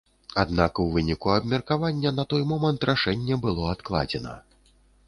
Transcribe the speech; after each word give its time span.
Аднак 0.43 0.79
у 0.83 0.85
выніку 0.95 1.33
абмеркавання 1.35 2.15
на 2.21 2.27
той 2.35 2.43
момант 2.53 2.89
рашэнне 2.93 3.39
было 3.47 3.73
адкладзена. 3.79 4.37